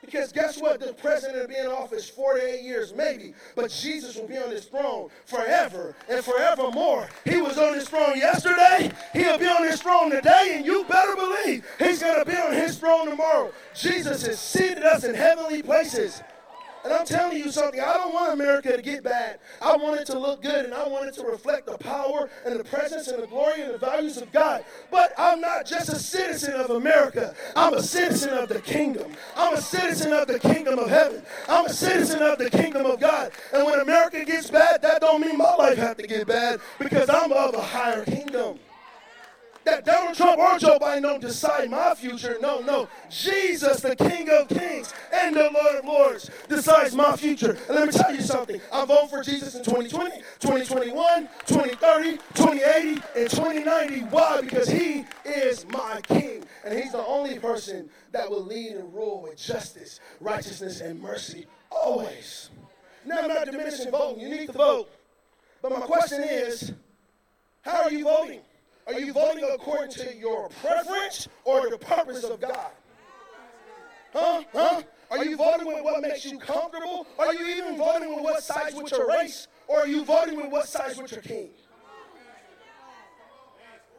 [0.00, 0.80] Because guess what?
[0.80, 4.64] The president will be in office 48 years, maybe, but Jesus will be on his
[4.64, 7.08] throne forever and forevermore.
[7.24, 11.14] He was on his throne yesterday, he'll be on his throne today, and you better
[11.14, 13.52] believe he's to be on his throne tomorrow.
[13.76, 16.20] Jesus has seated us in heavenly places.
[16.84, 19.38] And I'm telling you something, I don't want America to get bad.
[19.60, 22.58] I want it to look good and I want it to reflect the power and
[22.58, 24.64] the presence and the glory and the values of God.
[24.90, 27.34] But I'm not just a citizen of America.
[27.54, 29.12] I'm a citizen of the kingdom.
[29.36, 31.22] I'm a citizen of the kingdom of heaven.
[31.48, 33.32] I'm a citizen of the kingdom of God.
[33.52, 37.08] And when America gets bad, that don't mean my life have to get bad because
[37.08, 38.58] I'm of a higher kingdom
[39.64, 42.36] that Donald Trump or Joe Biden don't decide my future.
[42.40, 42.88] No, no.
[43.10, 47.56] Jesus, the King of Kings and the Lord of Lords, decides my future.
[47.68, 48.60] And let me tell you something.
[48.72, 54.00] I vote for Jesus in 2020, 2021, 2030, 2080, and 2090.
[54.06, 54.40] Why?
[54.40, 56.44] Because he is my King.
[56.64, 61.46] And he's the only person that will lead and rule with justice, righteousness, and mercy
[61.70, 62.50] always.
[63.04, 64.22] Now, I'm not diminishing voting.
[64.22, 64.88] You need to vote.
[65.60, 66.72] But my question is,
[67.62, 68.40] how are you voting?
[68.86, 72.70] Are you voting according to your preference or the purpose of God?
[74.12, 74.42] Huh?
[74.52, 74.82] Huh?
[75.10, 77.06] Are you voting with what makes you comfortable?
[77.18, 79.46] Are you even voting with what sides with your race?
[79.68, 81.50] Or are you voting with what sides with your king?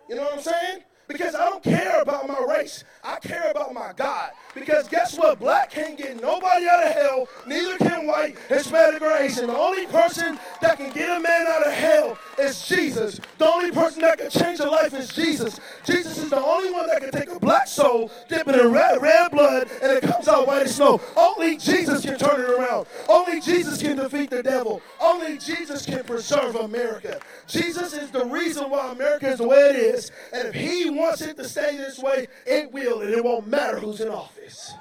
[0.10, 0.84] You know what I'm saying?
[1.08, 2.84] Because I don't care about my race.
[3.04, 4.32] I care about my God.
[4.54, 5.40] Because guess what?
[5.40, 7.28] Black can't get nobody out of hell.
[7.48, 9.48] Neither can white, Hispanic, or Asian.
[9.48, 13.20] The only person that can get a man out of hell is Jesus.
[13.38, 15.60] The only person that can change a life is Jesus.
[15.86, 19.02] Jesus is the only one that can take a black soul, dip it in red,
[19.02, 21.02] red blood, and it comes out white as snow.
[21.16, 22.88] Only Jesus can turn it around.
[23.10, 24.82] Only Jesus can defeat the devil.
[25.02, 27.20] Only Jesus can preserve America.
[27.48, 30.12] Jesus is the reason why America is the way it is.
[30.32, 33.80] And if he wants it to stay this way, it will, and it won't matter
[33.80, 34.74] who's in office.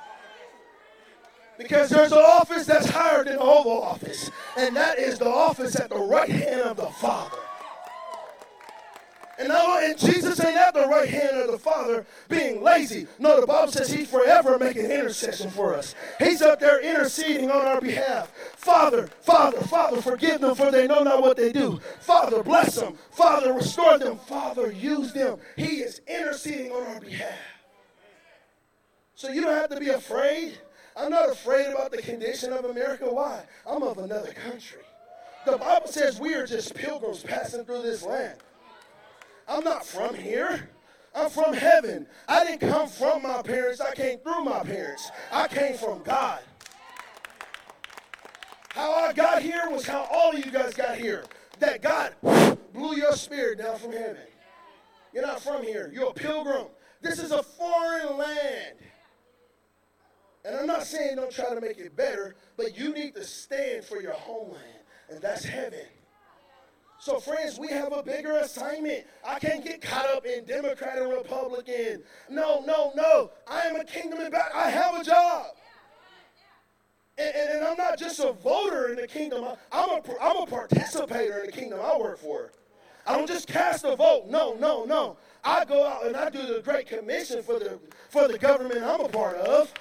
[1.59, 5.79] Because there's an office that's higher than all the Office, and that is the office
[5.79, 7.37] at the right hand of the Father.
[9.43, 13.09] And, and Jesus ain't at the right hand of the Father being lazy.
[13.19, 15.95] No, the Bible says he's forever making intercession for us.
[16.19, 18.33] He's up there interceding on our behalf.
[18.57, 21.81] Father, Father, Father, forgive them for they know not what they do.
[22.01, 22.95] Father, bless them.
[23.11, 24.17] Father, restore them.
[24.17, 25.39] Father, use them.
[25.57, 27.39] He is interceding on our behalf.
[29.17, 30.59] So you don't have to be afraid.
[30.97, 33.07] I'm not afraid about the condition of America.
[33.07, 33.45] Why?
[33.67, 34.83] I'm of another country.
[35.47, 38.39] The Bible says we are just pilgrims passing through this land.
[39.53, 40.71] I'm not from here.
[41.15, 42.07] I'm from heaven.
[42.27, 43.83] I didn't come from my parents.
[43.83, 45.11] I came through my parents.
[45.31, 46.41] I came from God.
[48.71, 51.25] How I got here was how all of you guys got here.
[51.59, 52.15] That God
[52.73, 54.17] blew your spirit down from heaven.
[55.13, 55.93] You're not from here.
[55.95, 56.69] You're a pilgrim.
[57.03, 58.77] This is a foreign land.
[60.47, 63.85] And I'm not saying don't try to make it better, but you need to stand
[63.85, 64.65] for your homeland,
[65.11, 65.85] and that's heaven.
[67.03, 69.05] So, friends, we have a bigger assignment.
[69.27, 72.05] I can't get caught up in Democrat and Republican.
[72.31, 73.33] No, no, no.
[73.51, 74.53] I am a kingdom back.
[74.55, 75.47] I have a job.
[77.19, 79.45] And, and, and, I'm not just a voter in the kingdom.
[79.73, 82.53] I'm a, I'm a participator in the kingdom I work for.
[83.05, 84.29] I don't just cast a vote.
[84.29, 85.17] No, no, no.
[85.43, 89.01] I go out and I do the Great Commission for the, for the government I'm
[89.01, 89.75] a part of.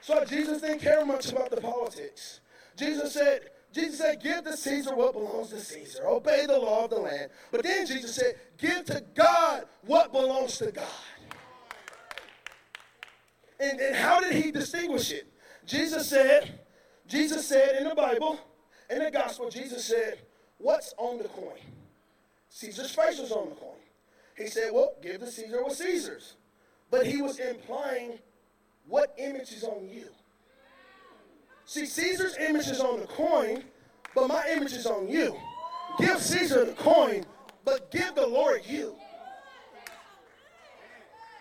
[0.00, 2.40] So Jesus didn't care much about the politics.
[2.76, 6.06] Jesus said, Jesus said, Give to Caesar what belongs to Caesar.
[6.06, 7.30] Obey the law of the land.
[7.50, 10.86] But then Jesus said, Give to God what belongs to God.
[13.58, 15.26] And, and how did he distinguish it?
[15.66, 16.60] Jesus said,
[17.08, 18.38] Jesus said in the Bible,
[18.88, 20.20] in the gospel, Jesus said,
[20.58, 21.58] What's on the coin?
[22.50, 23.70] Caesar's face was on the coin.
[24.36, 26.36] He said, Well, give to Caesar what Caesar's.
[26.90, 28.20] But he was implying
[28.86, 30.06] what image is on you.
[31.66, 33.64] See, Caesar's image is on the coin,
[34.14, 35.34] but my image is on you.
[35.98, 37.24] Give Caesar the coin,
[37.64, 38.94] but give the Lord you.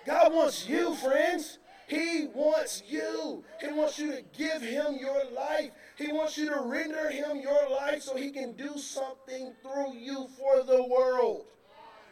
[0.05, 1.59] God wants you, friends.
[1.87, 3.43] He wants you.
[3.61, 5.71] He wants you to give him your life.
[5.97, 10.27] He wants you to render him your life so he can do something through you
[10.39, 11.45] for the world.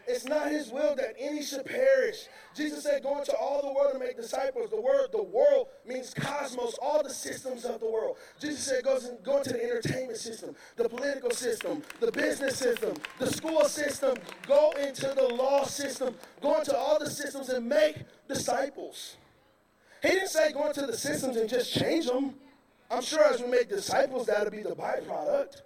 [0.08, 2.28] It's not his will that any should perish.
[2.56, 4.70] Jesus said, Go into all the world and make disciples.
[4.70, 8.18] The word, the world means cosmos, all the systems of the world.
[8.40, 13.28] Jesus said, Go, go into the entertainment system, the political system, the business system, the
[13.28, 14.18] school system.
[14.48, 16.16] Go into the law system.
[16.42, 19.18] Go into all the systems and make disciples.
[20.02, 22.34] He didn't say go into the systems and just change them.
[22.90, 25.62] I'm sure as we make disciples, that'll be the byproduct.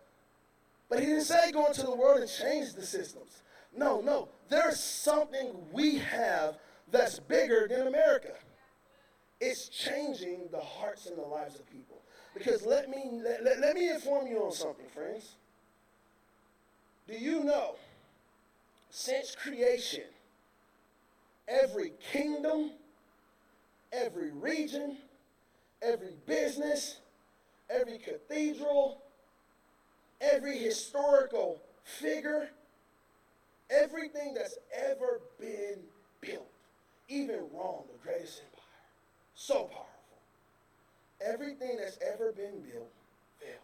[0.89, 3.41] But he didn't say go into the world and change the systems.
[3.75, 4.29] No, no.
[4.49, 6.57] There's something we have
[6.91, 8.33] that's bigger than America.
[9.41, 12.01] It's changing the hearts and the lives of people.
[12.33, 15.35] Because let me let, let, let me inform you on something, friends.
[17.07, 17.75] Do you know
[18.89, 20.03] since creation,
[21.47, 22.71] every kingdom,
[23.91, 24.97] every region,
[25.81, 26.99] every business,
[27.69, 29.01] every cathedral,
[30.21, 32.49] every historical figure,
[33.69, 35.79] everything that's ever been
[36.21, 36.51] built,
[37.07, 38.63] even Rome, the greatest empire,
[39.35, 39.85] so powerful.
[41.21, 42.91] Everything that's ever been built
[43.39, 43.59] failed,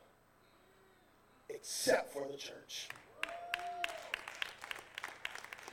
[1.50, 2.90] except for the church.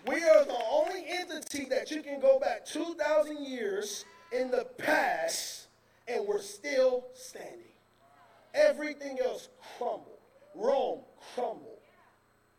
[0.07, 5.67] We are the only entity that you can go back 2,000 years in the past
[6.07, 7.75] and we're still standing.
[8.55, 10.19] Everything else crumbled.
[10.55, 11.01] Rome
[11.35, 11.68] crumbled.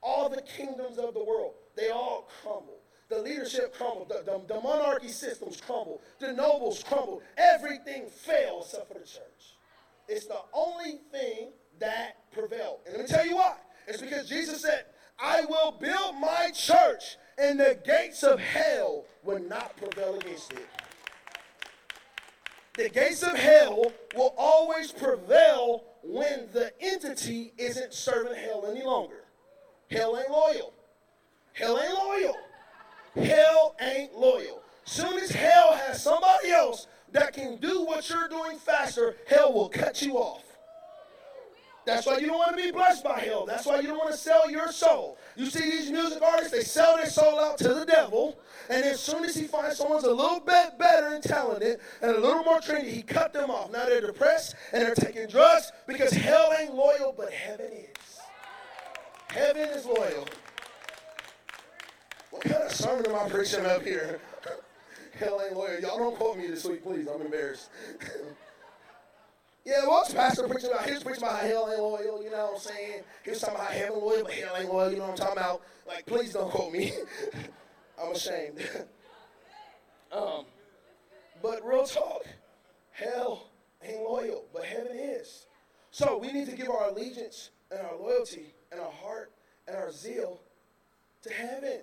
[0.02, 2.80] All the kingdoms of the world, they all crumbled.
[3.10, 4.10] The leadership crumbled.
[4.10, 6.02] The, the, the monarchy systems crumbled.
[6.20, 7.24] The nobles crumbled.
[7.38, 9.56] Everything fell except for the church.
[10.08, 12.80] It's the only thing that prevailed.
[12.86, 13.56] And let me tell you why.
[13.88, 14.86] It's because Jesus said,
[15.20, 20.68] I will build my church, and the gates of hell will not prevail against it
[22.80, 29.19] the gates of hell will always prevail when the entity isn't serving hell any longer.
[29.90, 30.74] Hell ain't loyal.
[31.54, 32.38] Hell ain't loyal.
[33.16, 34.62] Hell ain't loyal.
[34.86, 39.70] Soon as hell has somebody else that can do what you're doing faster, hell will
[39.70, 40.44] cut you off.
[41.86, 43.48] That's why you don't want to be blessed by hell.
[43.48, 45.18] That's why you don't want to sell your soul.
[45.36, 48.38] You see these music artists, they sell their soul out to the devil,
[48.70, 52.20] and as soon as he finds someone's a little bit better and talented and a
[52.20, 53.72] little more trendy, he cut them off.
[53.72, 56.89] Now they're depressed and they're taking drugs because hell ain't loyal.
[59.40, 60.28] Heaven is loyal.
[62.32, 64.20] What kind of sermon am I preaching up here?
[65.18, 65.80] hell ain't loyal.
[65.80, 67.08] Y'all don't quote me this week, please.
[67.08, 67.70] I'm embarrassed.
[69.66, 70.86] Yeah, what's pastor preaching about?
[70.86, 73.04] He was preaching about hell ain't loyal, you know what I'm saying?
[73.24, 75.38] He was talking about heaven loyal, but hell ain't loyal, you know what I'm talking
[75.38, 75.62] about?
[75.86, 76.94] Like, please don't quote me.
[78.02, 78.68] I'm ashamed.
[80.12, 80.46] um,
[81.44, 82.26] but real talk,
[82.92, 83.52] hell
[83.84, 85.46] ain't loyal, but heaven is.
[85.92, 89.32] So we need to give our allegiance and our loyalty and our heart
[89.68, 90.40] and our zeal
[91.24, 91.82] to heaven.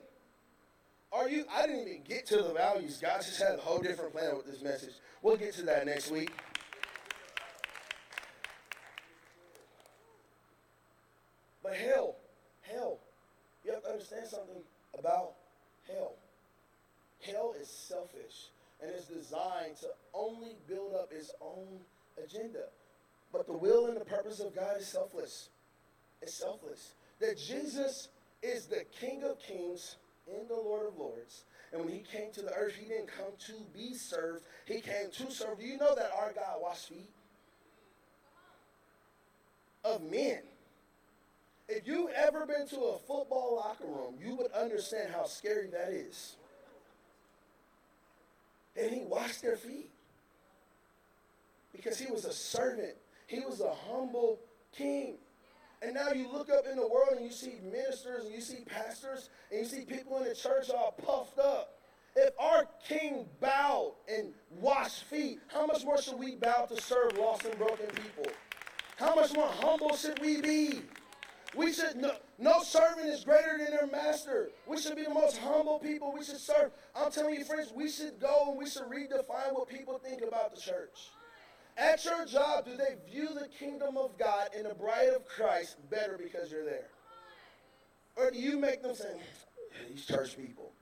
[1.12, 1.44] Are you?
[1.50, 2.98] I didn't even get to the values.
[3.00, 4.94] God just had a whole different plan with this message.
[5.22, 6.30] We'll get to that next week.
[11.62, 12.16] But hell,
[12.62, 12.98] hell,
[13.64, 14.62] you have to understand something
[14.96, 15.32] about
[15.88, 16.14] hell.
[17.20, 21.80] Hell is selfish and is designed to only build up its own
[22.22, 22.66] agenda.
[23.32, 25.48] But the will and the purpose of God is selfless.
[26.22, 26.94] It's selfless.
[27.20, 28.08] That Jesus
[28.42, 29.96] is the King of Kings
[30.28, 31.44] and the Lord of Lords.
[31.72, 34.44] And when he came to the earth, he didn't come to be served.
[34.66, 35.60] He came to serve.
[35.60, 37.10] You know that our God washed feet?
[39.84, 40.40] Of men.
[41.68, 45.90] If you've ever been to a football locker room, you would understand how scary that
[45.90, 46.36] is.
[48.76, 49.90] And he washed their feet
[51.74, 52.94] because he was a servant,
[53.26, 54.38] he was a humble
[54.72, 55.16] king.
[55.86, 58.64] And now you look up in the world and you see ministers and you see
[58.66, 61.78] pastors and you see people in the church all puffed up.
[62.16, 67.16] If our king bowed and washed feet, how much more should we bow to serve
[67.16, 68.26] lost and broken people?
[68.96, 70.80] How much more humble should we be?
[71.54, 74.50] We should no, no servant is greater than their master.
[74.66, 76.12] We should be the most humble people.
[76.12, 76.72] We should serve.
[76.96, 80.52] I'm telling you, friends, we should go and we should redefine what people think about
[80.52, 81.10] the church.
[81.76, 85.76] At your job, do they view the kingdom of God and the bride of Christ
[85.90, 86.88] better because you're there?
[88.16, 89.20] Or do you make them say,
[89.88, 90.72] these church people,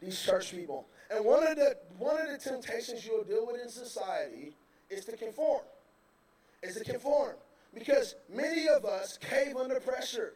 [0.00, 0.86] these church people?
[1.10, 4.54] And one of the one of the temptations you'll deal with in society
[4.88, 5.62] is to conform.
[6.62, 7.36] Is to conform.
[7.74, 10.34] Because many of us cave under pressure.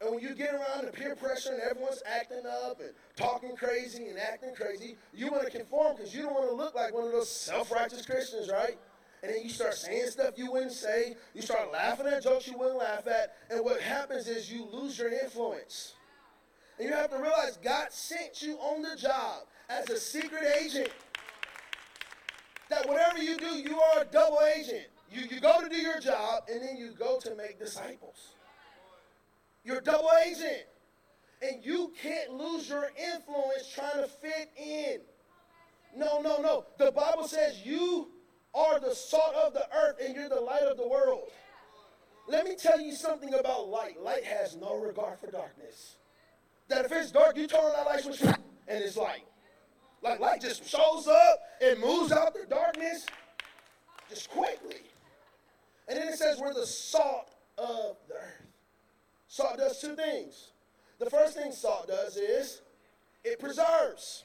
[0.00, 4.06] And when you get around the peer pressure and everyone's acting up and talking crazy
[4.06, 7.04] and acting crazy, you want to conform because you don't want to look like one
[7.04, 8.78] of those self righteous Christians, right?
[9.22, 11.16] And then you start saying stuff you wouldn't say.
[11.34, 13.34] You start laughing at jokes you wouldn't laugh at.
[13.50, 15.92] And what happens is you lose your influence.
[16.78, 20.88] And you have to realize God sent you on the job as a secret agent.
[22.70, 24.86] That whatever you do, you are a double agent.
[25.10, 28.36] You, you go to do your job and then you go to make disciples.
[29.64, 30.66] You're a double agent.
[31.42, 35.00] And you can't lose your influence trying to fit in.
[35.96, 36.66] No, no, no.
[36.78, 38.08] The Bible says you
[38.54, 41.30] are the salt of the earth and you're the light of the world.
[42.28, 44.00] Let me tell you something about light.
[44.00, 45.96] Light has no regard for darkness.
[46.68, 48.38] That if it's dark, you turn on that light switch and
[48.68, 49.24] it's light.
[50.02, 53.06] Like light just shows up and moves out the darkness
[54.08, 54.82] just quickly.
[55.88, 58.39] And then it says we're the salt of the earth.
[59.30, 60.50] Salt does two things.
[60.98, 62.62] The first thing salt does is
[63.22, 64.24] it preserves.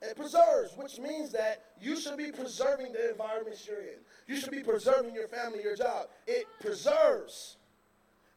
[0.00, 3.98] It preserves, which means that you should be preserving the environments you're in.
[4.28, 6.06] You should be preserving your family, your job.
[6.28, 7.56] It preserves.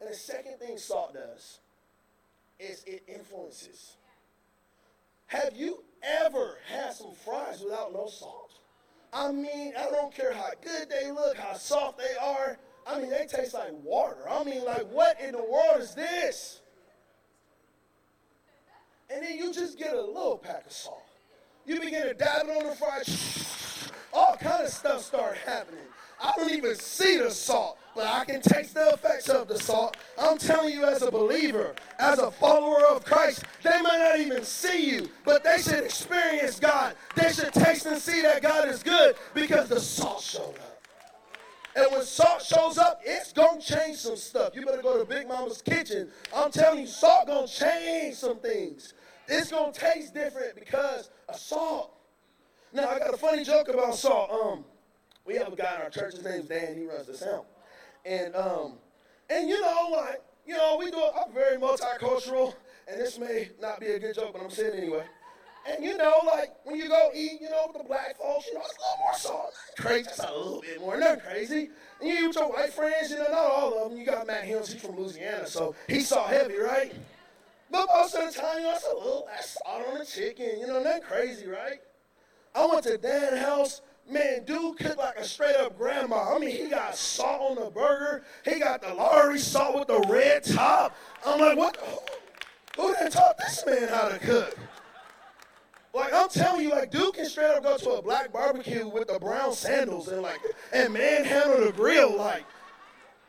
[0.00, 1.60] And the second thing salt does
[2.58, 3.98] is it influences.
[5.26, 8.50] Have you ever had some fries without no salt?
[9.12, 12.58] I mean, I don't care how good they look, how soft they are.
[12.88, 14.16] I mean, they taste like water.
[14.28, 16.60] I mean, like, what in the world is this?
[19.10, 21.04] And then you just get a little pack of salt.
[21.66, 23.90] You begin to dab it on the fries.
[24.12, 25.84] All kind of stuff start happening.
[26.20, 29.96] I don't even see the salt, but I can taste the effects of the salt.
[30.18, 34.44] I'm telling you, as a believer, as a follower of Christ, they might not even
[34.44, 36.96] see you, but they should experience God.
[37.14, 40.67] They should taste and see that God is good because the salt showed up.
[41.76, 44.54] And when salt shows up, it's gonna change some stuff.
[44.54, 46.10] You better go to Big Mama's kitchen.
[46.34, 48.94] I'm telling you, salt gonna change some things.
[49.28, 51.94] It's gonna taste different because of salt.
[52.72, 54.30] Now I got a funny joke about salt.
[54.30, 54.64] Um,
[55.24, 56.14] we have a guy in our church.
[56.14, 56.76] His name's Dan.
[56.76, 57.44] He runs the sound,
[58.04, 58.74] and um,
[59.28, 60.98] and you know, like you know, we do.
[60.98, 62.54] I'm very multicultural,
[62.90, 65.04] and this may not be a good joke, but I'm saying anyway.
[65.66, 68.54] And you know, like when you go eat, you know, with the black folks, you
[68.54, 69.52] know, it's a little more salt.
[69.78, 70.96] Crazy, just a little bit more.
[70.96, 71.70] Nothing crazy.
[72.00, 73.98] And you with your white friends, you know, not all of them.
[73.98, 76.94] You got Matt Hills, he's from Louisiana, so he's salt heavy, right?
[77.70, 80.60] But most of the time, you know, it's a little less salt on the chicken,
[80.60, 81.80] you know, nothing crazy, right?
[82.54, 86.34] I went to Dan's house Man, dude cooked like a straight up grandma.
[86.34, 88.24] I mean, he got salt on the burger.
[88.42, 90.96] He got the Lawry salt with the red top.
[91.26, 91.74] I'm like, what?
[91.74, 94.56] The, who didn't taught this man how to cook?
[95.98, 99.08] Like I'm telling you, like dude can straight up go to a black barbecue with
[99.08, 100.38] the brown sandals and like
[100.72, 102.16] and manhandle the grill.
[102.16, 102.44] Like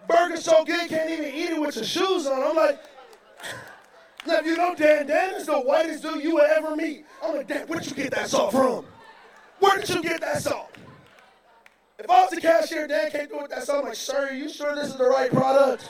[0.08, 2.44] burger so good, can't even eat it with your shoes on.
[2.44, 2.80] I'm like.
[4.28, 7.06] Now, if you know Dan, Dan is the whitest dude you will ever meet.
[7.24, 8.86] I'm like, Dan, where'd you get that salt from?
[9.60, 10.76] Where did you get that salt?
[11.98, 13.80] If I was the cashier, Dan can't do it that salt.
[13.80, 15.90] I'm like, sir, you sure this is the right product?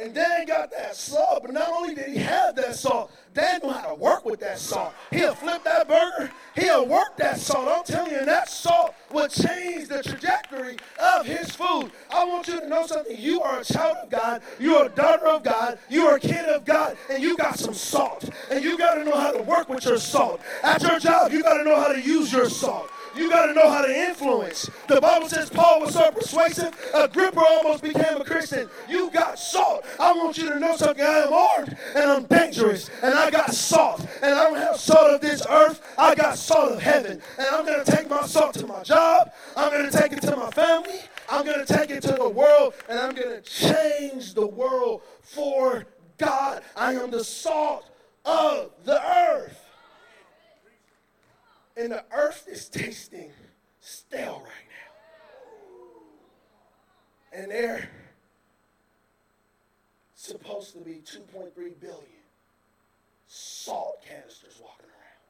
[0.00, 3.70] And Dan got that salt, but not only did he have that salt, Dan knew
[3.70, 4.94] how to work with that salt.
[5.10, 7.68] He'll flip that burger, he'll work that salt.
[7.68, 11.92] I'm telling you, that salt will change the trajectory of his food.
[12.10, 13.14] I want you to know something.
[13.18, 16.64] You are a child of God, you're a daughter of God, you're a kid of
[16.64, 18.30] God, and you got some salt.
[18.50, 20.40] And you got to know how to work with your salt.
[20.62, 22.90] At your job, you got to know how to use your salt.
[23.16, 24.70] You got to know how to influence.
[24.88, 28.68] The Bible says Paul was so persuasive, Agrippa almost became a Christian.
[28.88, 29.84] You got salt.
[29.98, 31.04] I want you to know something.
[31.04, 34.06] I am armed and I'm dangerous, and I got salt.
[34.22, 37.20] And I don't have salt of this earth, I got salt of heaven.
[37.38, 40.22] And I'm going to take my salt to my job, I'm going to take it
[40.22, 43.42] to my family, I'm going to take it to the world, and I'm going to
[43.42, 45.84] change the world for
[46.18, 46.62] God.
[46.76, 47.88] I am the salt
[48.24, 49.59] of the earth
[51.80, 53.32] and the earth is tasting
[53.80, 54.68] stale right
[57.32, 57.40] now.
[57.40, 57.88] And they're
[60.14, 62.04] supposed to be 2.3 billion
[63.26, 65.20] salt canisters walking around.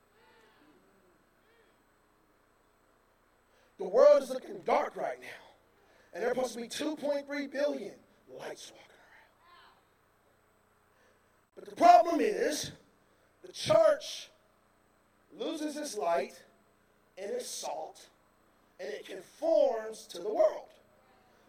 [3.79, 5.29] The world is looking dark right now.
[6.13, 7.95] And there are supposed to be 2.3 billion
[8.37, 9.31] lights walking around.
[11.55, 12.73] But the problem is,
[13.43, 14.31] the church
[15.39, 16.41] loses its light
[17.19, 18.09] and its salt,
[18.79, 20.69] and it conforms to the world.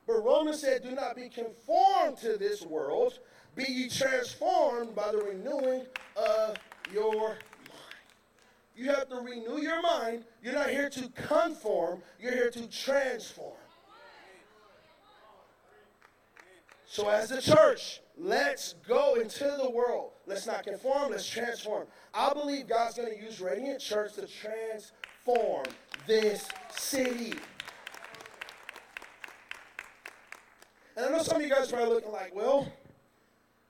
[0.08, 3.20] But Romans said, Do not be conformed to this world,
[3.56, 6.58] be ye transformed by the renewing of
[6.94, 7.40] your mind.
[8.76, 10.24] You have to renew your mind.
[10.44, 13.54] You're not here to conform, you're here to transform.
[16.88, 20.12] So, as the church, let's go into the world.
[20.32, 21.88] Let's not conform, let's transform.
[22.14, 25.66] I believe God's going to use Radiant Church to transform
[26.08, 27.34] this city.
[30.96, 32.72] And I know some of you guys are probably looking like, well,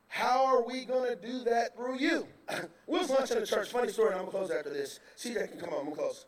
[0.07, 2.27] how are we going to do that through you?
[2.85, 3.69] we was lunch in the church.
[3.69, 4.99] Funny story, I'm going to close after this.
[5.17, 6.25] CJ can come on, I'm going to close.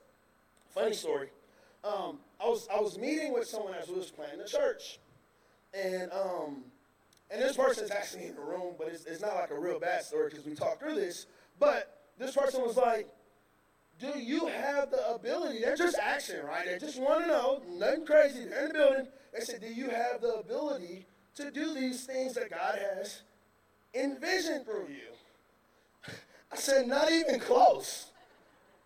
[0.74, 1.30] Funny story.
[1.84, 5.00] Um, I was I was meeting with someone as we was planning the church,
[5.74, 6.64] and um,
[7.34, 10.04] and this person's actually in the room, but it's, it's not like a real bad
[10.04, 11.26] story because we talked through this.
[11.60, 13.08] But this person was like,
[14.00, 16.66] "Do you have the ability?" They're just asking, right?
[16.66, 18.46] They just want to know, nothing crazy.
[18.46, 19.08] They're in the building.
[19.34, 23.24] They said, "Do you have the ability to do these things that God has
[23.96, 26.14] envisioned through you?"
[26.52, 28.12] I said, "Not even close."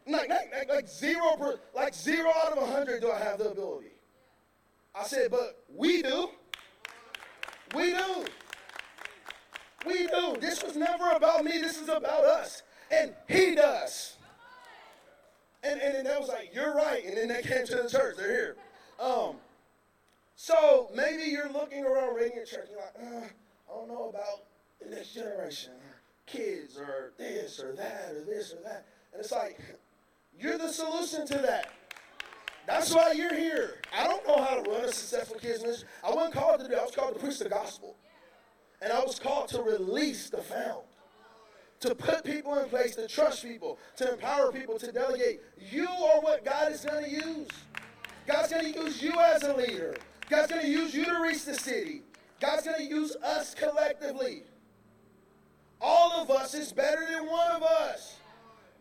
[0.09, 3.49] Like, like, like zero, per, like zero out of a hundred do I have the
[3.49, 3.91] ability.
[4.95, 6.29] I said, but we do.
[7.76, 8.26] We do.
[9.86, 10.38] We do.
[10.39, 11.51] This was never about me.
[11.59, 12.63] This is about us.
[12.91, 14.15] And he does.
[15.63, 17.03] And, and, and that was like, you're right.
[17.05, 18.15] And then they came to the church.
[18.18, 18.55] They're here.
[18.99, 19.36] Um,
[20.36, 22.68] so maybe you're looking around Radiant Church.
[22.70, 24.43] You're like, uh, I don't know about
[24.82, 25.74] the next generation
[26.26, 28.86] kids or this or that or this or that.
[29.13, 29.59] And it's like,
[30.39, 31.72] you're the solution to that.
[32.68, 33.76] That's why you're here.
[33.97, 35.88] I don't know how to run a successful kids ministry.
[36.03, 37.95] I wasn't called to do I was called to preach the gospel.
[38.82, 40.84] And I was called to release the found.
[41.80, 45.41] To put people in place, to trust people, to empower people, to delegate.
[45.72, 47.47] You are what God is going to use.
[48.28, 49.95] God's going to use you as a leader.
[50.30, 52.01] God's going to use you to reach the city.
[52.41, 54.43] God's going to use us collectively.
[55.80, 58.18] All of us is better than one of us.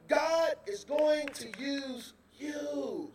[0.08, 3.12] God is going to use you.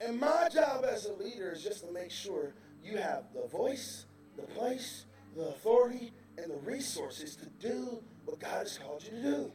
[0.00, 4.06] And my job as a leader is just to make sure you have the voice,
[4.36, 9.22] the place, the authority, and the resources to do what God has called you to
[9.22, 9.52] do.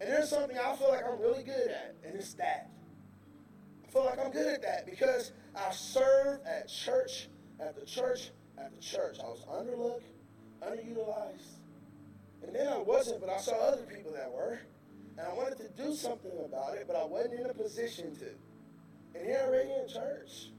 [0.00, 2.70] And there's something I feel like I'm really good at, and it's that.
[3.86, 7.28] I feel like I'm good at that because I served at church,
[7.60, 9.18] at the church, at the church.
[9.22, 10.04] I was underlooked,
[10.62, 11.56] underutilized,
[12.42, 14.58] and then I wasn't, but I saw other people that were.
[15.16, 18.26] And I wanted to do something about it, but I wasn't in a position to.
[19.18, 20.50] And here Radiant church,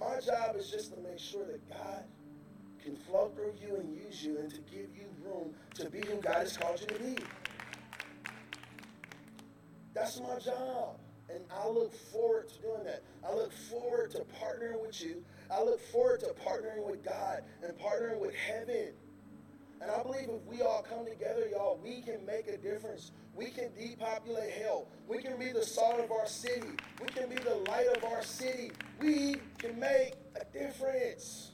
[0.00, 2.04] my job is just to make sure that God
[2.82, 6.16] can flow through you and use you and to give you room to be who
[6.16, 7.16] God has called you to be.
[9.94, 10.98] That's my job.
[11.28, 13.02] And I look forward to doing that.
[13.24, 15.22] I look forward to partnering with you.
[15.50, 18.88] I look forward to partnering with God and partnering with heaven
[19.82, 23.10] and I believe if we all come together, y'all, we can make a difference.
[23.34, 24.86] We can depopulate hell.
[25.08, 26.68] We can be the salt of our city.
[27.00, 28.70] We can be the light of our city.
[29.00, 31.50] We can make a difference.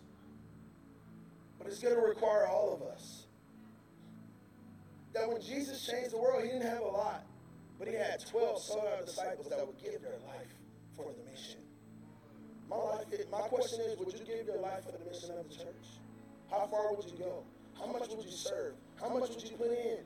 [1.59, 3.25] But it's going to require all of us.
[5.15, 7.25] That when Jesus changed the world, he didn't have a lot,
[7.79, 10.53] but he had 12 sought disciples that would give their life
[10.95, 11.61] for the mission.
[12.69, 15.55] My, life, my question is would you give your life for the mission of the
[15.55, 15.87] church?
[16.51, 17.43] How far would you go?
[17.79, 18.75] How much would you serve?
[19.01, 19.99] How much would you put in?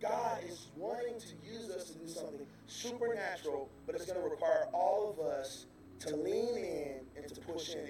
[0.00, 4.66] God is wanting to use us to do something supernatural, but it's going to require
[4.72, 5.66] all of us
[6.00, 7.86] to lean in and to push in.